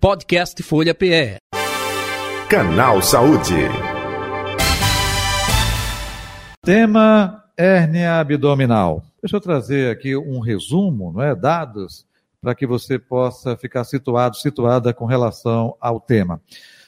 Podcast 0.00 0.62
Folha 0.62 0.94
PE. 0.94 1.36
Canal 2.48 3.02
Saúde. 3.02 3.52
Tema 6.64 7.44
hérnia 7.54 8.18
abdominal. 8.18 9.04
Deixa 9.22 9.36
eu 9.36 9.40
trazer 9.42 9.90
aqui 9.90 10.16
um 10.16 10.40
resumo, 10.40 11.12
não 11.12 11.22
é? 11.22 11.34
Dados 11.34 12.06
para 12.40 12.54
que 12.54 12.66
você 12.66 12.98
possa 12.98 13.58
ficar 13.58 13.84
situado, 13.84 14.38
situada 14.38 14.94
com 14.94 15.04
relação 15.04 15.76
ao 15.78 16.00
tema. 16.00 16.40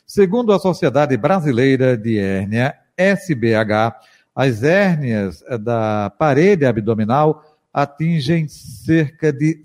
Segundo 0.07 0.51
a 0.51 0.59
Sociedade 0.59 1.15
Brasileira 1.19 1.99
de 1.99 2.19
Hérnia, 2.19 2.75
SBH, 2.97 3.95
as 4.35 4.63
hérnias 4.63 5.45
da 5.61 6.09
parede 6.19 6.65
abdominal 6.65 7.45
atingem 7.75 8.49
cerca 8.49 9.31
de 9.31 9.63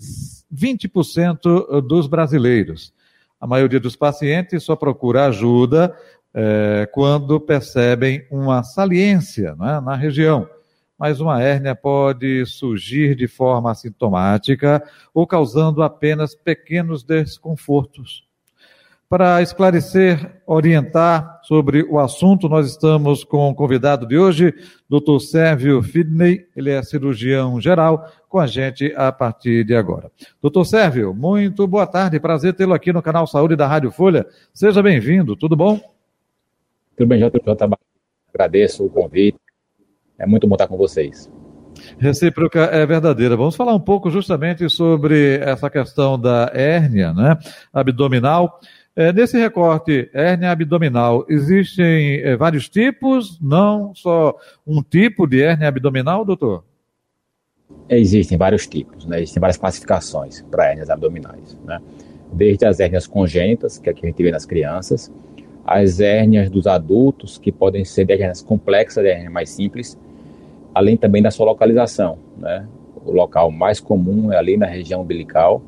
20% 0.54 1.82
dos 1.88 2.08
brasileiros. 2.08 2.97
A 3.40 3.46
maioria 3.46 3.80
dos 3.80 3.96
pacientes 3.96 4.64
só 4.64 4.76
procura 4.76 5.26
ajuda 5.26 5.96
é, 6.34 6.88
quando 6.92 7.40
percebem 7.40 8.26
uma 8.32 8.64
saliência 8.64 9.56
né, 9.56 9.80
na 9.80 9.96
região. 9.96 10.50
Mas 10.98 11.20
uma 11.20 11.42
hérnia 11.42 11.76
pode 11.76 12.46
surgir 12.48 13.16
de 13.16 13.28
forma 13.28 13.72
assintomática 13.72 14.84
ou 15.14 15.28
causando 15.28 15.84
apenas 15.84 16.34
pequenos 16.34 17.04
desconfortos. 17.04 18.28
Para 19.10 19.42
esclarecer, 19.42 20.42
orientar 20.46 21.40
sobre 21.44 21.82
o 21.84 21.98
assunto, 21.98 22.50
nós 22.50 22.70
estamos 22.70 23.24
com 23.24 23.50
o 23.50 23.56
convidado 23.56 24.06
de 24.06 24.18
hoje, 24.18 24.54
Dr. 24.90 25.20
Sérvio 25.22 25.82
Fidney, 25.82 26.46
ele 26.54 26.72
é 26.72 26.84
cirurgião 26.84 27.62
geral, 27.62 28.12
com 28.28 28.40
a 28.40 28.48
gente 28.48 28.94
a 28.96 29.12
partir 29.12 29.64
de 29.64 29.76
agora. 29.76 30.12
Doutor 30.42 30.66
Sérvio, 30.66 31.14
muito 31.14 31.66
boa 31.68 31.88
tarde, 31.88 32.20
prazer 32.20 32.54
tê-lo 32.54 32.74
aqui 32.74 32.92
no 32.92 33.02
canal 33.02 33.26
Saúde 33.26 33.56
da 33.56 33.68
Rádio 33.68 33.92
Folha. 33.92 34.26
Seja 34.54 34.84
bem-vindo, 34.84 35.36
tudo 35.36 35.56
bom? 35.56 35.80
Tudo 36.96 37.08
bem, 37.08 37.20
JJ, 37.20 37.40
agradeço 38.34 38.86
o 38.86 38.90
convite, 38.90 39.40
é 40.18 40.26
muito 40.26 40.48
bom 40.48 40.56
estar 40.56 40.68
com 40.68 40.78
vocês. 40.78 41.32
Recíproca 42.00 42.62
é 42.62 42.86
verdadeira. 42.86 43.38
Vamos 43.38 43.56
falar 43.56 43.74
um 43.74 43.80
pouco 43.80 44.10
justamente 44.10 44.68
sobre 44.70 45.38
essa 45.38 45.70
questão 45.70 46.20
da 46.20 46.52
hérnia, 46.54 47.14
né, 47.14 47.38
abdominal. 47.72 48.60
É, 48.96 49.14
nesse 49.14 49.38
recorte 49.38 50.10
hérnia 50.12 50.50
abdominal, 50.50 51.24
existem 51.30 52.20
é, 52.22 52.36
vários 52.36 52.68
tipos, 52.68 53.40
não 53.40 53.94
só 53.94 54.36
um 54.66 54.82
tipo 54.82 55.28
de 55.28 55.44
hérnia 55.44 55.68
abdominal, 55.68 56.26
doutor? 56.26 56.64
Existem 57.90 58.38
vários 58.38 58.68
tipos, 58.68 59.06
né? 59.06 59.18
existem 59.18 59.40
várias 59.40 59.58
classificações 59.58 60.42
para 60.52 60.70
hérnias 60.70 60.90
abdominais. 60.90 61.58
Né? 61.66 61.80
Desde 62.32 62.66
as 62.66 62.80
hérnias 62.80 63.08
congênitas, 63.08 63.78
que 63.78 63.90
é 63.90 63.92
a 63.92 63.96
que 63.96 64.06
a 64.06 64.10
gente 64.10 64.22
vê 64.22 64.32
nas 64.32 64.46
crianças, 64.46 65.12
as 65.66 66.00
hérnias 66.00 66.50
dos 66.50 66.68
adultos, 66.68 67.38
que 67.38 67.52
podem 67.52 67.84
ser 67.86 68.06
de 68.06 68.14
hérnias 68.14 68.42
complexas, 68.42 69.04
de 69.04 69.10
hérnias 69.10 69.32
mais 69.32 69.50
simples, 69.50 69.98
além 70.74 70.96
também 70.96 71.22
da 71.22 71.32
sua 71.32 71.46
localização. 71.46 72.18
Né? 72.38 72.66
O 73.06 73.12
local 73.12 73.52
mais 73.52 73.80
comum 73.80 74.32
é 74.32 74.38
ali 74.38 74.58
na 74.58 74.66
região 74.66 75.02
umbilical, 75.02 75.62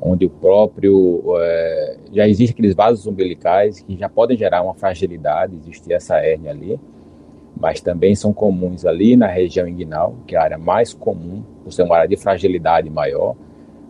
onde 0.00 0.26
o 0.26 0.30
próprio 0.30 1.22
é, 1.38 1.96
já 2.12 2.28
existe 2.28 2.52
aqueles 2.52 2.74
vasos 2.74 3.06
umbilicais 3.06 3.80
que 3.80 3.96
já 3.96 4.08
podem 4.08 4.36
gerar 4.36 4.62
uma 4.62 4.74
fragilidade, 4.74 5.56
existe 5.56 5.92
essa 5.92 6.16
hérnia 6.18 6.50
ali, 6.50 6.78
mas 7.58 7.80
também 7.80 8.14
são 8.14 8.32
comuns 8.32 8.84
ali 8.84 9.16
na 9.16 9.26
região 9.26 9.66
inguinal, 9.66 10.14
que 10.26 10.36
é 10.36 10.38
a 10.38 10.42
área 10.42 10.58
mais 10.58 10.92
comum, 10.92 11.42
por 11.64 11.72
ser 11.72 11.82
uma 11.82 11.96
área 11.96 12.08
de 12.08 12.16
fragilidade 12.16 12.90
maior, 12.90 13.34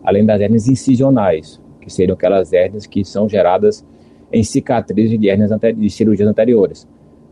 além 0.03 0.25
das 0.25 0.39
hérnias 0.39 0.67
incisionais, 0.67 1.61
que 1.81 1.91
seriam 1.91 2.15
aquelas 2.15 2.53
hérnias 2.53 2.85
que 2.85 3.03
são 3.03 3.27
geradas 3.27 3.85
em 4.31 4.43
cicatrizes 4.43 5.19
de 5.19 5.29
hérnias 5.29 5.51
de 5.75 5.89
cirurgias 5.89 6.27
anteriores. 6.27 6.87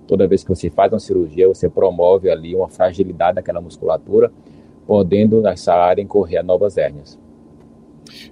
Toda 0.08 0.28
vez 0.28 0.44
que 0.44 0.50
você 0.50 0.70
faz 0.70 0.92
uma 0.92 1.00
cirurgia, 1.00 1.48
você 1.48 1.70
promove 1.70 2.30
ali 2.30 2.54
uma 2.54 2.70
fragilidade 2.70 3.36
daquela 3.36 3.62
musculatura, 3.62 4.32
podendo 4.86 5.42
nessa 5.42 5.74
área 5.74 6.02
incorrer 6.02 6.44
novas 6.44 6.78
hérnias. 6.78 7.20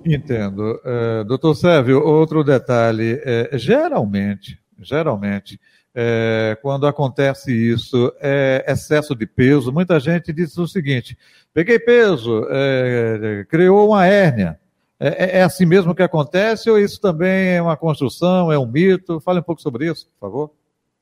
Entendo. 0.05 0.79
Uh, 0.85 1.23
doutor 1.25 1.55
Sérvio, 1.55 2.05
outro 2.05 2.43
detalhe, 2.43 3.19
é, 3.25 3.49
geralmente, 3.53 4.59
geralmente, 4.83 5.59
é, 5.95 6.57
quando 6.61 6.85
acontece 6.87 7.51
isso, 7.51 8.11
é 8.19 8.63
excesso 8.67 9.15
de 9.15 9.25
peso, 9.25 9.71
muita 9.71 9.99
gente 9.99 10.33
diz 10.33 10.57
o 10.57 10.67
seguinte, 10.67 11.17
peguei 11.53 11.79
peso, 11.79 12.45
é, 12.49 13.45
criou 13.49 13.89
uma 13.89 14.05
hérnia. 14.05 14.59
É, 14.99 15.39
é, 15.39 15.43
assim 15.43 15.65
mesmo 15.65 15.93
que 15.93 16.03
acontece 16.03 16.69
ou 16.69 16.79
isso 16.79 16.99
também 17.01 17.55
é 17.55 17.61
uma 17.61 17.75
construção, 17.75 18.51
é 18.51 18.57
um 18.57 18.65
mito? 18.65 19.19
Fale 19.19 19.39
um 19.39 19.43
pouco 19.43 19.61
sobre 19.61 19.91
isso, 19.91 20.07
por 20.19 20.27
favor. 20.27 20.51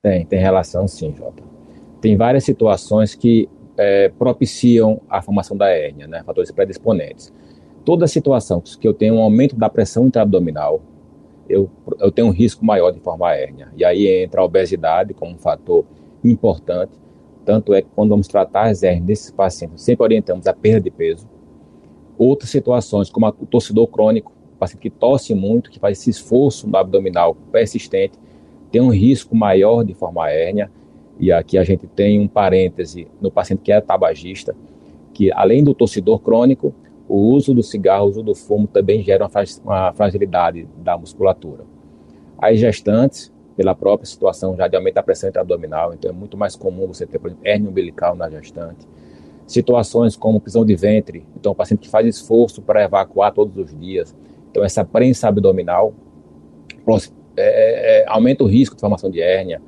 Tem, 0.02 0.26
tem 0.26 0.40
relação 0.40 0.88
sim, 0.88 1.14
Jota. 1.16 1.44
Tem 2.00 2.18
várias 2.18 2.44
situações 2.44 3.14
que 3.16 3.48
propiciam 4.20 5.02
a 5.10 5.24
formação 5.24 5.58
da 5.58 5.70
hérnia, 5.70 6.06
né, 6.06 6.22
fatores 6.24 6.52
predisponentes 6.52 7.34
toda 7.84 8.08
situação 8.08 8.62
que 8.62 8.88
eu 8.88 8.94
tenho 8.94 9.16
um 9.16 9.22
aumento 9.22 9.56
da 9.56 9.70
pressão 9.70 10.08
intraabdominal, 10.08 10.82
eu, 11.52 11.70
eu 12.00 12.12
tenho 12.12 12.28
um 12.28 12.32
risco 12.32 12.66
maior 12.66 12.92
de 12.92 13.00
formar 13.00 13.36
hérnia. 13.36 13.70
E 13.76 13.84
aí 13.84 14.08
entra 14.24 14.42
a 14.42 14.44
obesidade 14.44 15.14
como 15.14 15.34
um 15.34 15.38
fator 15.38 15.86
importante. 16.24 16.92
Tanto 17.44 17.74
é 17.74 17.82
que 17.82 17.90
quando 17.96 18.10
vamos 18.10 18.28
tratar 18.28 18.70
as 18.70 18.84
hérnias 18.84 19.06
desses 19.06 19.32
pacientes, 19.32 19.84
sempre 19.84 20.04
orientamos 20.04 20.48
a 20.48 20.54
perda 20.54 20.82
de 20.82 20.92
peso. 20.92 21.28
Outras 22.18 22.50
situações, 22.50 23.10
como 23.10 23.28
o 23.28 23.46
torcedor 23.46 23.88
crônico, 23.88 24.32
paciente 24.60 24.82
que 24.82 24.90
tosse 24.92 25.34
muito, 25.34 25.72
que 25.72 25.80
faz 25.80 25.98
esse 25.98 26.12
esforço 26.12 26.70
no 26.70 26.78
abdominal 26.78 27.36
persistente, 27.52 28.18
tem 28.72 28.80
um 28.80 28.92
risco 28.92 29.36
maior 29.36 29.84
de 29.84 29.94
formar 29.96 30.32
hérnia. 30.32 30.72
E 31.20 31.32
aqui 31.32 31.58
a 31.58 31.64
gente 31.64 31.88
tem 31.88 32.20
um 32.20 32.28
parêntese 32.28 33.08
no 33.20 33.32
paciente 33.32 33.62
que 33.64 33.72
é 33.72 33.82
tabagista, 33.82 34.56
que 35.14 35.32
além 35.34 35.64
do 35.64 35.74
torcedor 35.74 36.20
crônico, 36.20 36.74
o 37.12 37.18
uso 37.34 37.54
do 37.54 37.62
cigarro, 37.62 38.06
o 38.06 38.10
uso 38.10 38.24
do 38.24 38.34
fumo 38.34 38.68
também 38.68 39.04
gera 39.04 39.30
uma 39.66 39.92
fragilidade 39.92 40.66
da 40.78 40.98
musculatura. 40.98 41.66
As 42.38 42.58
gestantes, 42.58 43.30
pela 43.58 43.76
própria 43.76 44.06
situação 44.06 44.56
já 44.56 44.66
de 44.70 44.78
aumento 44.78 44.94
da 44.94 45.04
pressão 45.04 45.28
intraabdominal, 45.28 45.94
então 45.94 46.10
é 46.10 46.14
muito 46.14 46.38
mais 46.38 46.56
comum 46.56 46.88
você 46.88 47.06
ter, 47.06 47.20
por 47.20 47.28
exemplo, 47.28 47.46
hérnia 47.46 47.70
umbilical 47.70 48.16
na 48.16 48.30
gestante. 48.30 48.88
Situações 49.46 50.16
como 50.16 50.40
prisão 50.40 50.64
de 50.64 50.74
ventre, 50.74 51.28
então 51.36 51.52
o 51.52 51.56
paciente 51.56 51.82
que 51.82 51.90
faz 51.90 52.08
esforço 52.08 52.62
para 52.62 52.82
evacuar 52.82 53.34
todos 53.34 53.58
os 53.58 53.78
dias, 53.78 54.16
então 54.50 54.64
essa 54.64 54.86
prensa 54.86 55.28
abdominal 55.28 55.94
é, 56.88 57.44
é, 57.44 58.04
é, 58.04 58.06
aumenta 58.08 58.46
o 58.46 58.48
risco 58.48 58.74
de 58.76 58.80
formação 58.80 59.12
de 59.12 59.20
hérnia. 59.20 59.62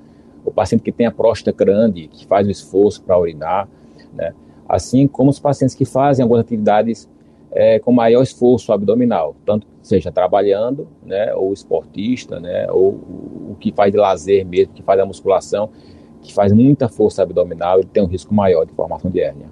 O 0.46 0.52
paciente 0.52 0.82
que 0.82 0.94
tem 0.94 1.08
a 1.08 1.12
próstata 1.12 1.52
grande, 1.52 2.08
que 2.08 2.26
faz 2.26 2.48
o 2.48 2.52
esforço 2.52 3.04
para 3.04 3.20
urinar, 3.20 3.68
né? 4.14 4.34
assim 4.66 5.08
como 5.10 5.30
os 5.30 5.40
pacientes 5.40 5.76
que 5.76 5.84
fazem 5.84 6.24
algumas 6.24 6.46
atividades 6.46 7.10
é, 7.54 7.80
com 7.80 7.92
maior 7.92 8.24
esforço 8.24 8.74
abdominal, 8.74 9.36
tanto 9.46 9.68
seja 9.82 10.12
trabalhando, 10.12 10.88
né, 11.06 11.34
ou 11.36 11.54
esportista, 11.54 12.40
né, 12.40 12.68
ou 12.72 12.90
o 13.52 13.58
que 13.60 13.72
faz 13.72 13.92
de 13.92 13.98
lazer 13.98 14.46
mesmo, 14.46 14.74
que 14.74 14.82
faz 14.82 15.00
a 15.00 15.06
musculação, 15.06 15.70
que 16.22 16.34
faz 16.34 16.52
muita 16.52 16.88
força 16.90 17.22
abdominal, 17.22 17.80
ele 17.80 17.90
tem 17.92 18.02
um 18.02 18.08
risco 18.08 18.34
maior 18.34 18.66
de 18.66 18.74
formação 18.74 19.12
de 19.12 19.20
hérnia. 19.20 19.48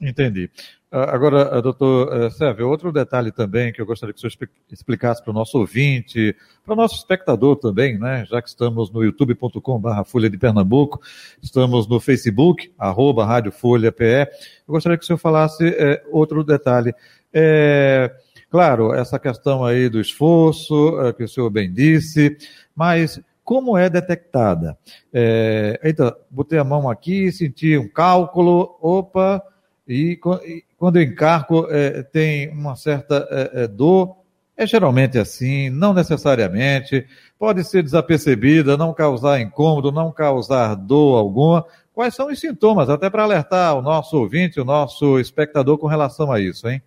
Entendi. 0.00 0.50
Ah, 0.92 1.14
agora, 1.14 1.56
ah, 1.56 1.60
doutor 1.60 2.12
eh, 2.12 2.30
Sérgio, 2.30 2.68
outro 2.68 2.90
detalhe 2.90 3.30
também 3.30 3.72
que 3.72 3.80
eu 3.80 3.86
gostaria 3.86 4.12
que 4.12 4.18
o 4.18 4.20
senhor 4.20 4.50
explicasse 4.72 5.22
para 5.22 5.30
o 5.30 5.34
nosso 5.34 5.56
ouvinte, 5.56 6.34
para 6.64 6.72
o 6.72 6.76
nosso 6.76 6.96
espectador 6.96 7.54
também, 7.54 7.96
né? 7.96 8.24
Já 8.28 8.42
que 8.42 8.48
estamos 8.48 8.90
no 8.90 9.04
youtube.com.br 9.04 10.04
Folha 10.04 10.28
de 10.28 10.36
Pernambuco, 10.36 11.00
estamos 11.40 11.86
no 11.86 12.00
Facebook, 12.00 12.72
arroba 12.76 13.24
Rádio 13.24 13.52
Folha 13.52 13.92
PE. 13.92 14.26
Eu 14.66 14.72
gostaria 14.72 14.98
que 14.98 15.04
o 15.04 15.06
senhor 15.06 15.18
falasse 15.18 15.68
é, 15.68 16.02
outro 16.10 16.42
detalhe. 16.42 16.92
É, 17.32 18.10
claro, 18.50 18.92
essa 18.94 19.18
questão 19.18 19.64
aí 19.64 19.88
do 19.88 20.00
esforço, 20.00 21.00
é, 21.00 21.12
que 21.12 21.24
o 21.24 21.28
senhor 21.28 21.50
bem 21.50 21.72
disse, 21.72 22.36
mas 22.74 23.20
como 23.44 23.76
é 23.76 23.90
detectada? 23.90 24.78
É, 25.12 25.80
então, 25.82 26.14
botei 26.30 26.58
a 26.58 26.64
mão 26.64 26.88
aqui, 26.88 27.32
senti 27.32 27.76
um 27.76 27.88
cálculo, 27.88 28.78
opa, 28.80 29.42
e, 29.88 30.20
e 30.44 30.64
quando 30.76 30.98
eu 30.98 31.02
encarco 31.02 31.66
é, 31.68 32.04
tem 32.04 32.48
uma 32.52 32.76
certa 32.76 33.26
é, 33.28 33.64
é, 33.64 33.66
dor, 33.66 34.18
é 34.56 34.64
geralmente 34.64 35.18
assim, 35.18 35.68
não 35.68 35.92
necessariamente, 35.92 37.04
pode 37.36 37.64
ser 37.64 37.82
desapercebida, 37.82 38.76
não 38.76 38.94
causar 38.94 39.40
incômodo, 39.40 39.90
não 39.90 40.12
causar 40.12 40.76
dor 40.76 41.18
alguma. 41.18 41.66
Quais 41.92 42.14
são 42.14 42.28
os 42.28 42.38
sintomas, 42.38 42.88
até 42.88 43.10
para 43.10 43.24
alertar 43.24 43.76
o 43.76 43.82
nosso 43.82 44.16
ouvinte, 44.16 44.60
o 44.60 44.64
nosso 44.64 45.18
espectador 45.18 45.76
com 45.76 45.88
relação 45.88 46.30
a 46.30 46.38
isso, 46.38 46.68
hein? 46.68 46.80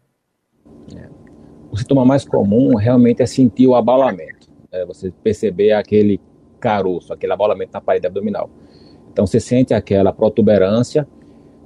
O 1.73 1.75
sintoma 1.75 2.05
mais 2.05 2.23
comum 2.23 2.75
realmente 2.75 3.23
é 3.23 3.25
sentir 3.25 3.65
o 3.65 3.73
abalamento. 3.73 4.47
É 4.71 4.85
você 4.85 5.11
perceber 5.23 5.71
aquele 5.71 6.21
caroço, 6.59 7.11
aquele 7.11 7.33
abalamento 7.33 7.71
na 7.73 7.81
parede 7.81 8.05
abdominal. 8.05 8.47
Então 9.11 9.25
você 9.25 9.39
sente 9.39 9.73
aquela 9.73 10.13
protuberância, 10.13 11.07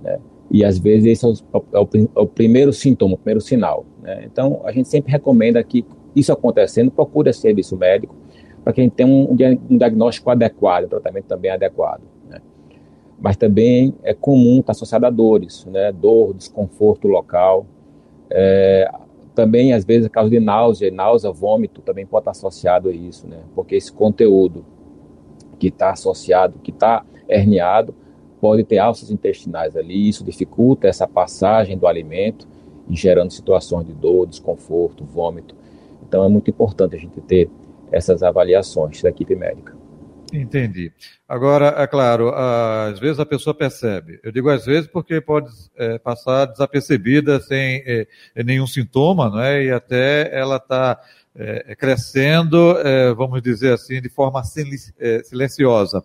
né? 0.02 0.18
e 0.50 0.64
às 0.64 0.80
vezes 0.80 1.08
esse 1.08 1.26
é 1.26 1.28
o, 1.28 1.34
é 1.74 1.80
o, 1.80 1.90
é 2.16 2.20
o, 2.22 2.26
primeiro 2.26 2.72
sintoma, 2.72 3.16
o 3.16 3.18
primeiro 3.18 3.42
sinal. 3.42 3.86
Né? 4.02 4.24
Então 4.24 4.62
a 4.64 4.72
gente 4.72 4.88
sempre 4.88 5.12
recomenda 5.12 5.62
que 5.62 5.86
Isso 6.16 6.32
acontecendo, 6.32 6.90
procure 6.90 7.34
serviço 7.34 7.76
médico 7.76 8.16
para 8.64 8.72
que 8.72 8.80
a 8.80 8.86
gente 8.86 8.94
tenha 8.94 9.10
um, 9.10 9.36
um 9.70 9.78
diagnóstico 9.78 10.30
adequado, 10.30 10.86
um 10.86 10.88
tratamento 10.88 11.26
também 11.26 11.52
adequado. 11.52 12.04
Né? 12.30 12.40
Mas 13.20 13.36
também 13.36 13.94
é 14.04 14.14
comum 14.14 14.62
estar 14.62 14.72
associado 14.72 15.06
a 15.06 15.10
dores, 15.10 15.66
né? 15.66 15.92
dor, 15.92 16.34
desconforto 16.34 17.10
local. 17.10 17.66
É, 18.30 18.90
também, 19.38 19.72
às 19.72 19.86
vezes, 19.86 20.10
causa 20.10 20.32
de 20.32 20.40
náusea, 20.40 20.90
náusea, 20.90 21.32
vômito, 21.32 21.80
também 21.82 22.08
pode 22.08 22.22
estar 22.22 22.32
associado 22.32 22.90
a 22.90 22.92
isso, 22.92 23.28
né? 23.28 23.38
porque 23.54 23.76
esse 23.76 23.94
conteúdo 23.94 24.66
que 25.60 25.68
está 25.68 25.92
associado, 25.92 26.58
que 26.58 26.72
está 26.72 27.06
herniado, 27.30 27.94
pode 28.42 28.64
ter 28.64 28.80
alças 28.80 29.12
intestinais 29.12 29.78
ali, 29.78 30.10
isso 30.10 30.24
dificulta 30.24 30.88
essa 30.88 31.08
passagem 31.08 31.78
do 31.78 31.86
alimento, 31.86 32.48
gerando 32.90 33.30
situações 33.30 33.86
de 33.86 33.94
dor, 33.94 34.26
desconforto, 34.26 35.04
vômito. 35.04 35.54
Então 36.02 36.24
é 36.24 36.28
muito 36.28 36.50
importante 36.50 36.96
a 36.96 37.00
gente 37.00 37.22
ter 37.22 37.48
essas 37.92 38.24
avaliações 38.24 39.04
da 39.04 39.10
equipe 39.10 39.36
médica. 39.36 39.77
Entendi. 40.34 40.92
Agora, 41.28 41.74
é 41.78 41.88
claro, 41.88 42.34
às 42.34 43.00
vezes 43.00 43.20
a 43.20 43.26
pessoa 43.26 43.54
percebe. 43.54 44.20
Eu 44.24 44.32
digo 44.32 44.50
às 44.50 44.66
vezes 44.66 44.88
porque 44.88 45.22
pode 45.22 45.50
é, 45.78 45.98
passar 45.98 46.46
desapercebida 46.46 47.40
sem 47.40 47.84
é, 47.86 48.08
nenhum 48.44 48.68
sintoma, 48.68 49.30
não 49.30 49.40
é? 49.40 49.64
E 49.64 49.72
até 49.72 50.30
ela 50.38 50.58
está 50.58 51.00
é, 51.38 51.76
crescendo, 51.76 52.78
é, 52.80 53.14
vamos 53.14 53.42
dizer 53.42 53.74
assim, 53.74 54.02
de 54.02 54.10
forma 54.10 54.42
é, 55.00 55.24
silenciosa. 55.24 56.04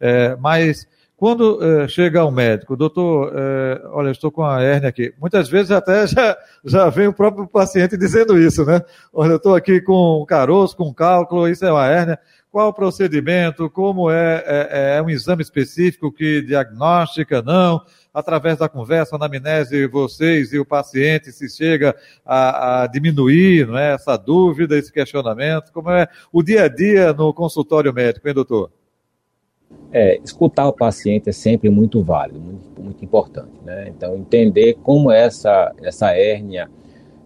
É, 0.00 0.36
mas 0.36 0.88
quando 1.16 1.60
chega 1.88 2.18
ao 2.18 2.32
médico, 2.32 2.76
doutor, 2.76 3.32
olha, 3.92 4.10
estou 4.10 4.32
com 4.32 4.44
a 4.44 4.60
hérnia 4.60 4.88
aqui. 4.88 5.14
Muitas 5.20 5.48
vezes 5.48 5.70
até 5.70 6.04
já, 6.08 6.36
já 6.64 6.90
vem 6.90 7.06
o 7.06 7.12
próprio 7.12 7.46
paciente 7.46 7.96
dizendo 7.96 8.36
isso, 8.36 8.64
né? 8.64 8.82
Olha, 9.12 9.32
eu 9.32 9.36
estou 9.36 9.54
aqui 9.54 9.80
com 9.80 10.20
um 10.20 10.26
caroço, 10.26 10.76
com 10.76 10.88
um 10.88 10.92
cálculo, 10.92 11.48
isso 11.48 11.64
é 11.64 11.70
uma 11.70 11.86
hérnia. 11.86 12.18
Qual 12.52 12.68
o 12.68 12.72
procedimento? 12.72 13.68
Como 13.70 14.10
é, 14.10 14.44
é, 14.46 14.96
é 14.98 15.02
um 15.02 15.10
exame 15.10 15.42
específico 15.42 16.12
que 16.12 16.42
diagnostica? 16.42 17.42
Não 17.42 17.82
através 18.12 18.58
da 18.58 18.68
conversa, 18.68 19.16
na 19.16 19.26
amnese, 19.26 19.86
vocês 19.86 20.52
e 20.52 20.58
o 20.58 20.66
paciente 20.66 21.32
se 21.32 21.48
chega 21.48 21.96
a, 22.24 22.82
a, 22.82 22.86
diminuir 22.86 23.66
não 23.66 23.78
é, 23.78 23.94
essa 23.94 24.16
dúvida, 24.16 24.76
esse 24.76 24.92
questionamento? 24.92 25.72
Como 25.72 25.90
é 25.90 26.06
o 26.30 26.42
dia 26.42 26.64
a 26.64 26.68
dia 26.68 27.12
no 27.12 27.32
consultório 27.32 27.92
médico, 27.92 28.28
hein, 28.28 28.34
doutor? 28.34 28.70
É, 29.90 30.18
escutar 30.22 30.68
o 30.68 30.72
paciente 30.72 31.30
é 31.30 31.32
sempre 31.32 31.70
muito 31.70 32.02
válido, 32.02 32.38
muito, 32.38 32.82
muito 32.82 33.04
importante. 33.04 33.52
Né? 33.64 33.88
Então, 33.88 34.14
entender 34.14 34.74
como 34.82 35.10
essa, 35.10 35.72
essa 35.82 36.14
hérnia 36.14 36.68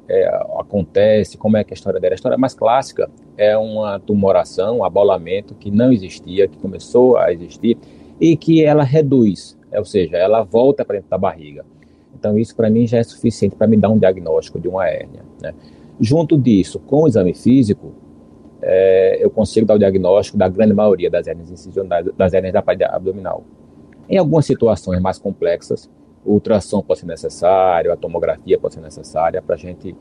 é, 0.09 0.27
acontece, 0.59 1.37
como 1.37 1.57
é 1.57 1.65
que 1.65 1.73
a 1.73 1.75
história 1.75 2.01
dela. 2.01 2.15
A 2.15 2.17
história 2.17 2.39
mais 2.39 2.55
clássica 2.55 3.11
é 3.37 3.57
uma 3.57 3.99
tumoração, 3.99 4.79
um 4.79 4.85
abolamento 4.85 5.55
que 5.55 5.71
não 5.71 5.93
existia, 5.93 6.49
que 6.49 6.57
começou 6.59 7.17
a 7.17 7.33
existir 7.33 7.77
e 8.21 8.37
que 8.37 8.65
ela 8.65 8.83
reduz, 8.83 9.59
ou 9.73 9.85
seja, 9.85 10.17
ela 10.17 10.43
volta 10.43 10.85
para 10.85 10.97
dentro 10.97 11.11
da 11.11 11.19
barriga. 11.19 11.65
Então, 12.19 12.39
isso 12.39 12.57
para 12.57 12.71
mim 12.71 12.87
já 12.87 12.99
é 12.99 13.03
suficiente 13.03 13.55
para 13.57 13.67
me 13.67 13.77
dar 13.77 13.91
um 13.91 13.99
diagnóstico 13.99 14.59
de 14.59 14.69
uma 14.69 14.89
hérnia. 14.89 15.23
Né? 15.43 15.53
Junto 16.01 16.39
disso, 16.39 16.79
com 16.81 17.03
o 17.03 17.09
exame 17.09 17.35
físico, 17.35 17.93
é, 18.63 19.19
eu 19.23 19.29
consigo 19.29 19.67
dar 19.67 19.75
o 19.75 19.79
diagnóstico 19.79 20.39
da 20.39 20.49
grande 20.49 20.73
maioria 20.73 21.11
das 21.11 21.27
hernias 21.27 21.51
incisionais, 21.51 22.07
das 22.17 22.33
hernias 22.33 22.55
da 22.55 22.63
parede 22.63 22.85
abdominal. 22.85 23.45
Em 24.09 24.17
algumas 24.17 24.47
situações 24.47 25.01
mais 25.01 25.19
complexas, 25.19 25.91
o 26.27 26.33
ultrassom 26.33 26.83
pode 26.83 27.01
ser 27.01 27.07
necessário, 27.07 27.93
a 27.93 27.97
tomografia 27.97 28.59
pode 28.59 28.75
ser 28.75 28.81
necessária 28.81 29.41
para 29.41 29.55
a 29.55 29.59
gente 29.59 29.97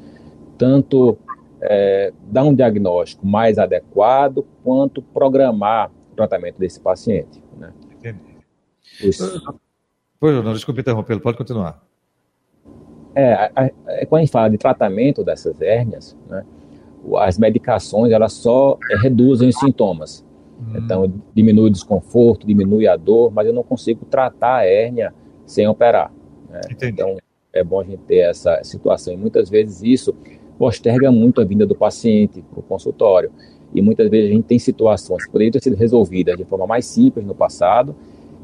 tanto 0.58 1.18
é, 1.62 2.12
dar 2.24 2.44
um 2.44 2.54
diagnóstico 2.54 3.26
mais 3.26 3.58
adequado 3.58 4.46
quanto 4.64 5.02
programar 5.02 5.92
o 6.12 6.16
tratamento 6.16 6.58
desse 6.58 6.80
paciente. 6.80 7.42
Né? 7.58 7.72
Entendi. 7.92 8.20
Os... 9.04 9.18
Pois 10.20 10.44
não, 10.44 10.54
desculpe 10.54 10.82
interrompê-lo, 10.82 11.22
pode 11.22 11.38
continuar. 11.38 11.84
É, 13.14 13.34
a, 13.34 13.52
a, 13.56 13.66
é, 13.88 14.06
quando 14.06 14.20
a 14.20 14.24
gente 14.24 14.32
fala 14.32 14.50
de 14.50 14.58
tratamento 14.58 15.24
dessas 15.24 15.62
hérnias, 15.62 16.18
né, 16.28 16.44
as 17.18 17.38
medicações 17.38 18.12
elas 18.12 18.34
só 18.34 18.78
é, 18.92 18.98
reduzem 18.98 19.50
os 19.50 19.56
sintomas. 19.58 20.26
Hum. 20.60 20.78
Então, 20.78 21.14
diminui 21.34 21.68
o 21.68 21.72
desconforto, 21.72 22.48
diminui 22.48 22.88
a 22.88 22.96
dor, 22.96 23.32
mas 23.32 23.46
eu 23.46 23.54
não 23.54 23.64
consigo 23.64 24.06
tratar 24.06 24.58
a 24.58 24.66
hérnia 24.66 25.14
sem 25.46 25.68
operar. 25.68 26.12
Né? 26.50 26.62
Então, 26.82 27.18
é 27.54 27.64
bom 27.64 27.80
a 27.80 27.84
gente 27.84 28.02
ter 28.04 28.18
essa 28.18 28.64
situação. 28.64 29.14
E 29.14 29.18
muitas 29.18 29.50
vezes 29.50 29.82
isso 29.82 30.16
posterga 30.58 31.12
muito 31.12 31.42
a 31.42 31.46
vinda 31.46 31.66
do 31.66 31.76
paciente 31.76 32.42
para 32.42 32.60
o 32.60 32.64
consultório. 32.64 33.32
E 33.74 33.82
muitas 33.82 34.10
vezes 34.10 34.30
a 34.30 34.34
gente 34.34 34.46
tem 34.46 34.60
situações 34.60 35.26
que 35.26 35.32
poderiam 35.32 35.52
ter 35.52 35.62
sido 35.62 35.76
resolvidas 35.76 36.38
de 36.38 36.46
forma 36.46 36.66
mais 36.66 36.86
simples 36.86 37.26
no 37.26 37.36
passado 37.36 37.96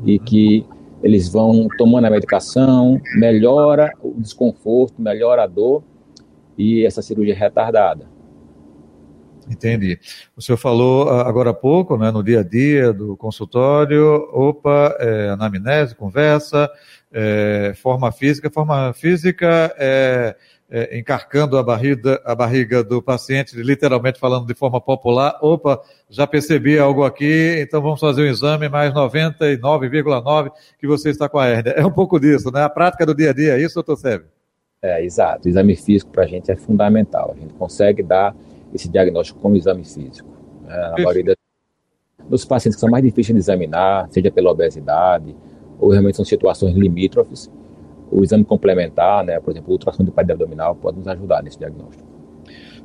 e 0.03 0.18
uhum. 0.18 0.24
que 0.25 0.65
eles 1.03 1.30
vão 1.30 1.68
tomando 1.77 2.06
a 2.06 2.09
medicação, 2.09 3.00
melhora 3.15 3.92
o 4.01 4.13
desconforto, 4.19 5.01
melhora 5.01 5.44
a 5.44 5.48
dor 5.48 5.83
e 6.57 6.86
essa 6.86 7.01
cirurgia 7.01 7.33
é 7.33 7.38
retardada. 7.38 8.10
Entendi. 9.51 10.00
O 10.36 10.42
senhor 10.42 10.57
falou 10.57 11.09
ah, 11.09 11.27
agora 11.27 11.50
há 11.50 11.53
pouco, 11.53 11.98
né, 11.98 12.09
no 12.09 12.24
dia 12.24 12.39
a 12.39 12.44
dia 12.44 12.94
do 12.94 13.18
consultório, 13.18 14.30
opa, 14.31 14.95
é, 15.00 15.30
anamnese, 15.30 15.94
conversa, 15.94 16.69
é, 17.12 17.74
forma 17.75 18.12
física. 18.12 18.50
Forma 18.50 18.94
física 18.94 19.75
é, 19.77 20.36
é, 20.69 20.98
encarcando 20.98 21.57
a 21.57 21.63
barriga, 21.63 22.21
a 22.24 22.33
barriga 22.33 22.81
do 22.81 23.01
paciente, 23.01 23.57
literalmente 23.57 24.18
falando 24.18 24.48
de 24.48 24.53
forma 24.53 24.80
popular, 24.80 25.38
opa, 25.42 25.81
já 26.09 26.25
percebi 26.25 26.80
algo 26.80 27.03
aqui, 27.03 27.59
então 27.59 27.81
vamos 27.81 28.00
fazer 28.00 28.21
um 28.21 28.25
exame 28.25 28.69
mais 28.69 28.94
99,9 28.94 30.51
que 30.80 30.88
você 30.88 31.09
está 31.09 31.27
com 31.27 31.38
a 31.38 31.45
hérnia. 31.45 31.71
É 31.71 31.86
um 31.86 31.92
pouco 31.92 32.18
disso, 32.18 32.50
né? 32.51 32.63
A 32.63 32.69
prática 32.69 33.06
do 33.06 33.13
dia 33.13 33.31
a 33.31 33.33
dia, 33.33 33.57
é 33.57 33.62
isso, 33.62 33.75
doutor 33.75 33.98
Sérgio? 33.98 34.27
É, 34.81 35.03
exato. 35.03 35.48
O 35.48 35.50
exame 35.50 35.75
físico 35.75 36.12
para 36.12 36.24
a 36.24 36.27
gente 36.27 36.50
é 36.50 36.56
fundamental. 36.56 37.36
A 37.36 37.39
gente 37.39 37.53
consegue 37.53 38.01
dar 38.01 38.33
esse 38.73 38.89
diagnóstico 38.89 39.39
com 39.39 39.51
o 39.51 39.56
exame 39.56 39.83
físico. 39.83 40.29
Né? 40.63 40.77
Na 40.77 41.03
maioria 41.03 41.35
dos 42.27 42.45
pacientes 42.45 42.75
que 42.75 42.81
são 42.81 42.89
mais 42.89 43.03
difíceis 43.03 43.35
de 43.35 43.39
examinar, 43.39 44.07
seja 44.09 44.31
pela 44.31 44.51
obesidade, 44.51 45.35
ou 45.79 45.89
realmente 45.89 46.15
são 46.15 46.25
situações 46.25 46.75
limítrofes, 46.75 47.51
o 48.12 48.23
exame 48.23 48.44
complementar, 48.44 49.23
né, 49.23 49.39
por 49.39 49.51
exemplo, 49.51 49.69
o 49.69 49.73
ultrassom 49.73 50.03
de 50.03 50.12
parede 50.12 50.33
abdominal, 50.33 50.75
pode 50.75 50.97
nos 50.97 51.07
ajudar 51.07 51.41
nesse 51.41 51.57
diagnóstico. 51.57 52.12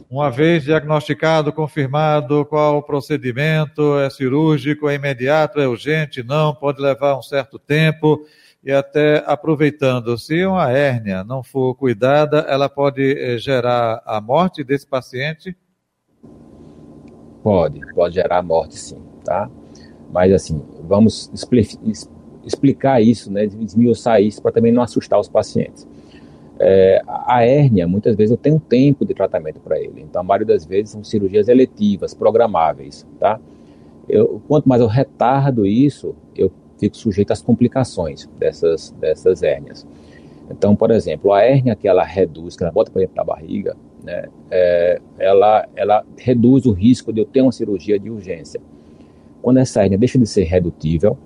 Uma 0.08 0.30
vez 0.30 0.62
diagnosticado, 0.62 1.52
confirmado, 1.52 2.44
qual 2.46 2.78
o 2.78 2.82
procedimento? 2.82 3.98
É 3.98 4.08
cirúrgico, 4.08 4.88
é 4.88 4.94
imediato, 4.94 5.60
é 5.60 5.66
urgente? 5.66 6.22
Não, 6.22 6.54
pode 6.54 6.80
levar 6.80 7.18
um 7.18 7.22
certo 7.22 7.58
tempo. 7.58 8.24
E 8.62 8.70
até 8.70 9.24
aproveitando, 9.26 10.16
se 10.16 10.46
uma 10.46 10.70
hérnia 10.70 11.24
não 11.24 11.42
for 11.42 11.74
cuidada, 11.74 12.38
ela 12.48 12.68
pode 12.68 13.18
eh, 13.18 13.36
gerar 13.36 14.00
a 14.06 14.20
morte 14.20 14.62
desse 14.62 14.86
paciente? 14.86 15.56
Pode, 17.46 17.80
pode 17.94 18.16
gerar 18.16 18.42
morte 18.42 18.76
sim, 18.76 18.98
tá? 19.22 19.48
Mas 20.12 20.32
assim, 20.32 20.60
vamos 20.82 21.30
explicar 22.44 23.00
isso, 23.00 23.32
né, 23.32 23.46
desmiuçar 23.46 24.20
isso 24.20 24.42
para 24.42 24.50
também 24.50 24.72
não 24.72 24.82
assustar 24.82 25.20
os 25.20 25.28
pacientes. 25.28 25.86
É, 26.58 27.00
a 27.06 27.44
hérnia, 27.44 27.86
muitas 27.86 28.16
vezes 28.16 28.32
eu 28.32 28.36
tenho 28.36 28.58
tempo 28.58 29.06
de 29.06 29.14
tratamento 29.14 29.60
para 29.60 29.78
ele, 29.78 30.00
então 30.00 30.22
a 30.22 30.24
maioria 30.24 30.48
das 30.48 30.66
vezes 30.66 30.90
são 30.90 31.04
cirurgias 31.04 31.46
eletivas, 31.46 32.12
programáveis, 32.12 33.06
tá? 33.20 33.38
Eu, 34.08 34.42
quanto 34.48 34.68
mais 34.68 34.80
eu 34.80 34.88
retardo 34.88 35.64
isso, 35.64 36.16
eu 36.34 36.50
fico 36.80 36.96
sujeito 36.96 37.30
às 37.30 37.42
complicações 37.42 38.28
dessas, 38.40 38.90
dessas 38.98 39.44
hérnias. 39.44 39.86
Então, 40.50 40.74
por 40.74 40.90
exemplo, 40.90 41.32
a 41.32 41.42
hérnia 41.42 41.76
que 41.76 41.86
ela 41.86 42.02
reduz, 42.02 42.56
que 42.56 42.64
ela 42.64 42.72
bota 42.72 42.90
para 42.90 43.02
dentro 43.02 43.14
da 43.14 43.22
barriga, 43.22 43.76
né, 44.06 44.28
é, 44.52 45.00
ela, 45.18 45.68
ela 45.74 46.06
reduz 46.16 46.64
o 46.64 46.70
risco 46.70 47.12
de 47.12 47.20
eu 47.20 47.24
ter 47.24 47.42
uma 47.42 47.50
cirurgia 47.50 47.98
de 47.98 48.08
urgência. 48.08 48.60
Quando 49.42 49.58
essa 49.58 49.82
hérnia 49.82 49.98
deixa 49.98 50.16
de 50.16 50.26
ser 50.26 50.44
redutível, 50.44 51.18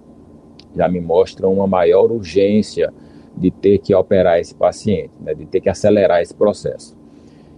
já 0.74 0.88
me 0.88 1.00
mostra 1.00 1.46
uma 1.46 1.66
maior 1.66 2.10
urgência 2.10 2.92
de 3.36 3.50
ter 3.50 3.78
que 3.78 3.94
operar 3.94 4.40
esse 4.40 4.54
paciente, 4.54 5.10
né, 5.20 5.34
de 5.34 5.44
ter 5.44 5.60
que 5.60 5.68
acelerar 5.68 6.22
esse 6.22 6.34
processo. 6.34 6.98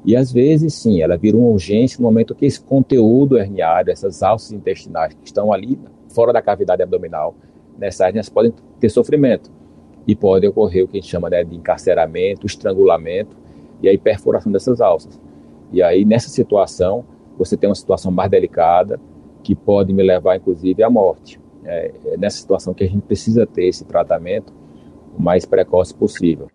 E 0.05 0.17
às 0.17 0.33
vezes, 0.33 0.75
sim, 0.75 1.01
ela 1.01 1.17
vira 1.17 1.37
uma 1.37 1.49
urgência 1.49 1.99
no 1.99 2.05
momento 2.05 2.35
que 2.35 2.45
esse 2.45 2.61
conteúdo 2.61 3.39
herniário, 3.39 3.93
essas 3.93 4.25
alças 4.25 4.51
intestinais 4.51 5.15
que 5.15 5.25
estão 5.25 5.53
ali 5.53 5.79
fora 6.09 6.33
da 6.33 6.43
cavidade 6.43 6.83
abdominal, 6.83 7.37
nessas 7.79 8.01
hérnias 8.01 8.29
podem 8.29 8.53
ter 8.81 8.89
sofrimento. 8.89 9.53
E 10.05 10.17
pode 10.17 10.45
ocorrer 10.49 10.85
o 10.85 10.89
que 10.89 10.99
a 10.99 11.01
gente 11.01 11.09
chama 11.09 11.31
né, 11.31 11.45
de 11.45 11.55
encarceramento, 11.55 12.45
estrangulamento 12.45 13.42
e 13.83 13.89
aí 13.89 13.99
perfuração 13.99 14.53
dessas 14.53 14.81
alças. 14.81 15.21
E 15.73 15.83
aí, 15.83 16.05
nessa 16.05 16.29
situação, 16.29 17.05
você 17.39 17.57
tem 17.57 17.69
uma 17.69 17.75
situação 17.75 18.13
mais 18.13 18.31
delicada 18.31 19.01
que 19.43 19.55
pode 19.55 19.93
me 19.93 20.03
levar, 20.03 20.37
inclusive, 20.37 20.83
à 20.83 20.91
morte 20.91 21.41
é, 21.65 21.93
é 22.07 22.17
nessa 22.17 22.39
situação 22.39 22.75
que 22.75 22.85
a 22.85 22.89
gente 22.89 23.03
precisa 23.03 23.47
ter 23.47 23.67
esse 23.67 23.85
tratamento 23.85 24.53
o 25.17 25.23
mais 25.23 25.45
precoce 25.45 25.95
possível. 25.95 26.51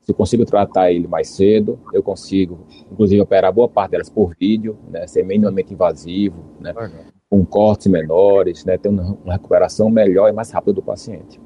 Se 0.00 0.12
eu 0.12 0.14
consigo 0.14 0.44
tratar 0.46 0.90
ele 0.90 1.06
mais 1.06 1.28
cedo, 1.28 1.78
eu 1.92 2.02
consigo, 2.02 2.66
inclusive, 2.90 3.20
operar 3.20 3.52
boa 3.52 3.68
parte 3.68 3.92
delas 3.92 4.08
por 4.08 4.34
vídeo, 4.34 4.78
né, 4.88 5.06
ser 5.06 5.22
minimamente 5.22 5.74
invasivo, 5.74 6.42
né, 6.58 6.72
com 7.28 7.44
cortes 7.44 7.86
menores, 7.86 8.64
né, 8.64 8.78
ter 8.78 8.88
uma, 8.88 9.18
uma 9.22 9.34
recuperação 9.34 9.90
melhor 9.90 10.30
e 10.30 10.32
mais 10.32 10.50
rápida 10.50 10.72
do 10.72 10.82
paciente. 10.82 11.38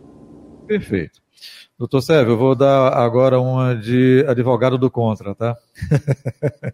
Perfeito. 0.66 1.23
Doutor 1.76 2.02
Sérgio, 2.02 2.32
eu 2.32 2.38
vou 2.38 2.54
dar 2.54 2.92
agora 2.92 3.40
uma 3.40 3.74
de 3.74 4.24
advogado 4.28 4.78
do 4.78 4.88
contra, 4.88 5.34
tá? 5.34 5.56